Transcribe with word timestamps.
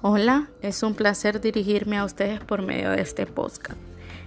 Hola, 0.00 0.48
es 0.62 0.84
un 0.84 0.94
placer 0.94 1.40
dirigirme 1.40 1.98
a 1.98 2.04
ustedes 2.04 2.38
por 2.38 2.62
medio 2.62 2.92
de 2.92 3.00
este 3.00 3.26
podcast. 3.26 3.76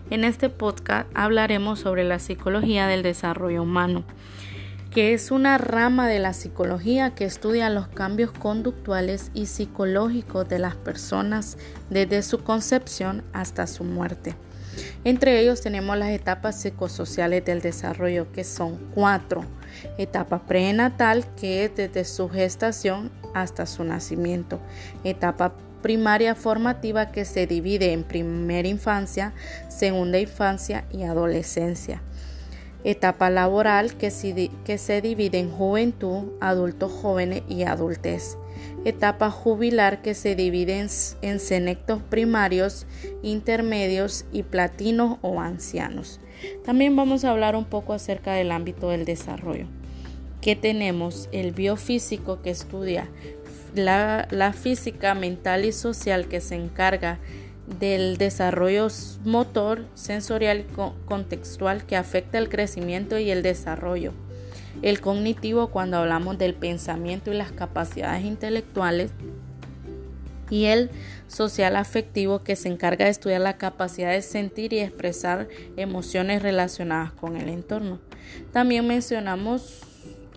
En 0.10 0.26
este 0.26 0.50
podcast 0.50 1.10
hablaremos 1.14 1.80
sobre 1.80 2.04
la 2.04 2.20
psicología 2.20 2.88
del 2.88 3.04
desarrollo 3.04 3.64
humano, 3.64 4.04
que 4.94 5.14
es 5.14 5.32
una 5.32 5.58
rama 5.58 6.10
de 6.10 6.20
la 6.20 6.34
psicología 6.34 7.16
que 7.16 7.24
estudia 7.24 7.70
los 7.70 7.88
cambios 7.88 8.32
conductuales 8.34 9.32
y 9.34 9.46
psicológicos 9.46 10.50
de 10.50 10.60
las 10.60 10.76
personas 10.76 11.58
desde 11.90 12.22
su 12.22 12.44
concepción 12.44 13.24
hasta 13.32 13.66
su 13.66 13.86
muerte. 13.86 14.36
Entre 15.04 15.40
ellos 15.40 15.62
tenemos 15.62 15.98
las 15.98 16.10
etapas 16.10 16.62
psicosociales 16.62 17.44
del 17.44 17.62
desarrollo, 17.62 18.32
que 18.32 18.44
son 18.44 18.78
cuatro. 18.94 19.44
Etapa 19.98 20.46
prenatal, 20.46 21.26
que 21.36 21.66
es 21.66 21.76
desde 21.76 22.06
su 22.06 22.30
gestación 22.30 23.12
hasta 23.34 23.66
su 23.66 23.84
nacimiento. 23.84 24.60
Etapa 25.04 25.54
primaria 25.82 26.36
formativa, 26.36 27.12
que 27.12 27.26
se 27.26 27.48
divide 27.48 27.94
en 27.94 28.04
primera 28.04 28.68
infancia, 28.68 29.34
segunda 29.70 30.20
infancia 30.20 30.86
y 30.92 31.04
adolescencia. 31.04 32.04
Etapa 32.84 33.32
laboral, 33.32 33.96
que 33.96 34.12
se, 34.12 35.02
divide 35.02 35.40
en 35.40 35.52
juventud, 35.52 36.34
adultos 36.42 36.92
jóvenes 36.92 37.42
y 37.48 37.64
adultez 37.64 38.38
etapa 38.86 39.30
jubilar 39.30 40.02
que 40.02 40.14
se 40.14 40.36
divide 40.36 40.88
en, 41.22 41.40
senectos 41.40 42.02
primarios, 42.02 42.86
intermedios 43.22 44.26
y 44.32 44.44
platinos 44.44 45.18
o 45.22 45.40
ancianos. 45.40 46.20
También 46.66 46.96
vamos 46.96 47.24
a 47.24 47.32
hablar 47.32 47.56
un 47.56 47.66
poco 47.66 47.94
acerca 47.94 48.34
del 48.34 48.52
ámbito 48.52 48.90
del 48.90 49.06
desarrollo. 49.06 49.68
Que 50.42 50.56
tenemos 50.56 51.30
el 51.32 51.52
biofísico 51.52 52.42
que 52.42 52.50
estudia 52.50 53.08
la, 53.76 54.28
la 54.32 54.54
física 54.54 55.14
mental 55.14 55.66
y 55.66 55.72
social 55.72 56.28
que 56.28 56.42
se 56.42 56.56
encarga 56.56 57.20
del 57.80 58.18
desarrollo 58.18 58.88
motor, 59.24 59.86
sensorial 59.94 60.62
y 60.62 61.06
contextual 61.06 61.86
que 61.86 61.96
afecta 61.96 62.40
el 62.40 62.50
crecimiento 62.50 63.20
y 63.20 63.30
el 63.30 63.44
desarrollo 63.44 64.14
el 64.82 65.02
cognitivo 65.02 65.68
cuando 65.68 65.98
hablamos 65.98 66.38
del 66.38 66.54
pensamiento 66.54 67.32
y 67.32 67.38
las 67.38 67.52
capacidades 67.52 68.26
intelectuales 68.26 69.12
y 70.50 70.66
el 70.66 70.92
social 71.28 71.78
afectivo 71.78 72.44
que 72.44 72.56
se 72.56 72.68
encarga 72.68 73.06
de 73.06 73.12
estudiar 73.12 73.42
la 73.42 73.58
capacidad 73.58 74.12
de 74.12 74.22
sentir 74.22 74.74
y 74.74 74.80
expresar 74.80 75.48
emociones 75.78 76.44
relacionadas 76.44 77.12
con 77.14 77.38
el 77.38 77.50
entorno. 77.50 78.00
También 78.52 78.86
mencionamos 78.86 79.80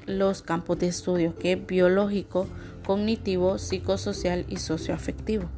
los 0.07 0.43
campos 0.43 0.79
de 0.79 0.89
estudio 0.89 1.37
que 1.37 1.53
es 1.53 1.67
biológico, 1.67 2.47
cognitivo, 2.87 3.59
psicosocial 3.59 4.45
y 4.49 4.57
socioafectivo. 4.57 5.49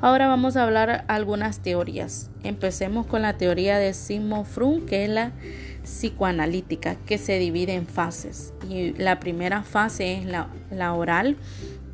Ahora 0.00 0.28
vamos 0.28 0.56
a 0.56 0.64
hablar 0.64 1.04
algunas 1.08 1.60
teorías. 1.60 2.30
Empecemos 2.42 3.06
con 3.06 3.22
la 3.22 3.36
teoría 3.36 3.78
de 3.78 3.92
Sigmund 3.94 4.46
Freud, 4.46 4.84
que 4.86 5.04
es 5.04 5.10
la 5.10 5.32
psicoanalítica, 5.88 6.96
que 7.06 7.18
se 7.18 7.38
divide 7.38 7.74
en 7.74 7.86
fases. 7.86 8.52
Y 8.68 8.92
la 8.92 9.18
primera 9.20 9.62
fase 9.62 10.18
es 10.18 10.26
la, 10.26 10.94
oral, 10.94 11.36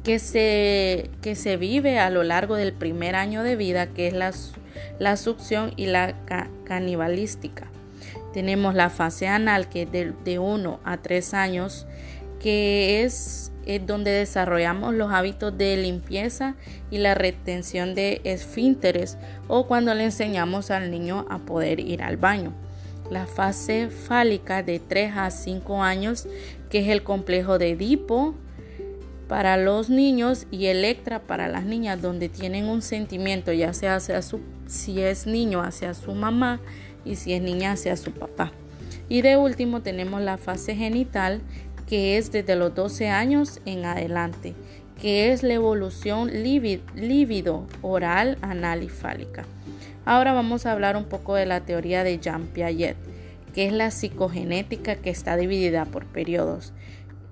que 0.02 0.18
se, 0.18 1.10
que 1.22 1.34
se, 1.34 1.56
vive 1.56 1.98
a 1.98 2.10
lo 2.10 2.22
largo 2.22 2.56
del 2.56 2.72
primer 2.72 3.16
año 3.16 3.42
de 3.42 3.56
vida, 3.56 3.86
que 3.86 4.08
es 4.08 4.14
la, 4.14 4.32
la 4.98 5.16
succión 5.16 5.72
y 5.76 5.86
la 5.86 6.14
canibalística. 6.64 7.68
Tenemos 8.32 8.74
la 8.74 8.90
fase 8.90 9.28
anal, 9.28 9.68
que 9.68 9.82
es 9.82 9.92
de 10.24 10.38
1 10.38 10.80
a 10.84 10.96
3 10.98 11.34
años, 11.34 11.86
que 12.40 13.04
es 13.04 13.44
es 13.66 13.86
donde 13.86 14.10
desarrollamos 14.10 14.94
los 14.94 15.10
hábitos 15.10 15.56
de 15.56 15.76
limpieza 15.76 16.54
y 16.90 16.98
la 16.98 17.14
retención 17.14 17.94
de 17.94 18.20
esfínteres 18.24 19.16
o 19.48 19.66
cuando 19.66 19.94
le 19.94 20.04
enseñamos 20.04 20.70
al 20.70 20.90
niño 20.90 21.26
a 21.30 21.38
poder 21.38 21.80
ir 21.80 22.02
al 22.02 22.16
baño. 22.16 22.52
La 23.10 23.26
fase 23.26 23.88
fálica 23.88 24.62
de 24.62 24.78
3 24.78 25.12
a 25.16 25.30
5 25.30 25.82
años, 25.82 26.26
que 26.70 26.80
es 26.80 26.88
el 26.88 27.02
complejo 27.02 27.58
de 27.58 27.70
Edipo 27.70 28.34
para 29.28 29.56
los 29.56 29.90
niños 29.90 30.46
y 30.50 30.66
Electra 30.66 31.20
para 31.20 31.48
las 31.48 31.64
niñas, 31.64 32.00
donde 32.00 32.28
tienen 32.28 32.66
un 32.66 32.82
sentimiento, 32.82 33.52
ya 33.52 33.72
sea 33.72 33.96
hacia 33.96 34.22
su, 34.22 34.40
si 34.66 35.00
es 35.00 35.26
niño 35.26 35.62
hacia 35.62 35.94
su 35.94 36.12
mamá 36.12 36.60
y 37.04 37.16
si 37.16 37.34
es 37.34 37.42
niña 37.42 37.72
hacia 37.72 37.96
su 37.96 38.12
papá. 38.12 38.52
Y 39.08 39.22
de 39.22 39.36
último 39.36 39.82
tenemos 39.82 40.22
la 40.22 40.38
fase 40.38 40.74
genital, 40.74 41.40
que 41.86 42.16
es 42.16 42.32
desde 42.32 42.56
los 42.56 42.74
12 42.74 43.10
años 43.10 43.60
en 43.66 43.84
adelante, 43.84 44.54
que 45.00 45.32
es 45.32 45.42
la 45.42 45.54
evolución 45.54 46.30
lívido, 46.32 47.66
oral, 47.82 48.38
anal 48.40 48.82
y 48.82 48.88
fálica. 48.88 49.44
Ahora 50.06 50.34
vamos 50.34 50.66
a 50.66 50.72
hablar 50.72 50.96
un 50.96 51.04
poco 51.04 51.34
de 51.34 51.46
la 51.46 51.60
teoría 51.60 52.04
de 52.04 52.18
Jean 52.18 52.46
Piaget, 52.46 52.96
que 53.54 53.66
es 53.66 53.72
la 53.72 53.90
psicogenética 53.90 54.96
que 54.96 55.08
está 55.08 55.36
dividida 55.36 55.86
por 55.86 56.04
periodos. 56.04 56.74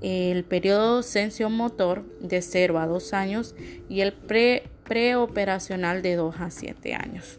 El 0.00 0.44
periodo 0.44 1.02
sensiomotor 1.02 2.02
de 2.20 2.40
0 2.40 2.78
a 2.78 2.86
2 2.86 3.12
años 3.12 3.54
y 3.90 4.00
el 4.00 4.14
preoperacional 4.84 6.00
de 6.00 6.16
2 6.16 6.40
a 6.40 6.50
7 6.50 6.94
años. 6.94 7.38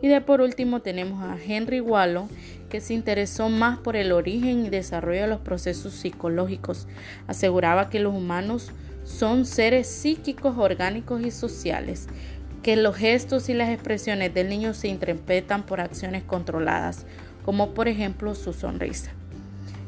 Y 0.00 0.08
de 0.08 0.20
por 0.20 0.40
último 0.40 0.80
tenemos 0.80 1.22
a 1.24 1.36
Henry 1.42 1.80
Wallon, 1.80 2.28
que 2.70 2.80
se 2.80 2.94
interesó 2.94 3.48
más 3.48 3.78
por 3.78 3.96
el 3.96 4.12
origen 4.12 4.64
y 4.64 4.70
desarrollo 4.70 5.22
de 5.22 5.26
los 5.26 5.40
procesos 5.40 5.92
psicológicos. 5.92 6.86
Aseguraba 7.26 7.90
que 7.90 8.00
los 8.00 8.14
humanos 8.14 8.70
son 9.04 9.44
seres 9.44 9.88
psíquicos, 9.88 10.56
orgánicos 10.56 11.22
y 11.22 11.30
sociales, 11.30 12.08
que 12.62 12.76
los 12.76 12.96
gestos 12.96 13.48
y 13.48 13.54
las 13.54 13.70
expresiones 13.70 14.32
del 14.32 14.48
niño 14.48 14.74
se 14.74 14.88
interpretan 14.88 15.64
por 15.64 15.80
acciones 15.80 16.22
controladas, 16.22 17.06
como 17.44 17.74
por 17.74 17.88
ejemplo 17.88 18.34
su 18.34 18.52
sonrisa. 18.52 19.10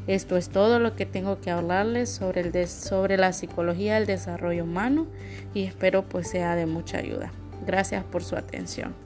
Esto 0.07 0.37
es 0.37 0.49
todo 0.49 0.79
lo 0.79 0.95
que 0.95 1.05
tengo 1.05 1.39
que 1.41 1.49
hablarles 1.49 2.09
sobre, 2.09 2.41
el 2.41 2.67
sobre 2.67 3.17
la 3.17 3.33
psicología 3.33 3.95
del 3.95 4.05
desarrollo 4.05 4.63
humano 4.63 5.07
y 5.53 5.63
espero 5.63 6.03
pues 6.03 6.29
sea 6.29 6.55
de 6.55 6.67
mucha 6.67 6.99
ayuda. 6.99 7.31
Gracias 7.65 8.03
por 8.03 8.23
su 8.23 8.35
atención. 8.35 9.04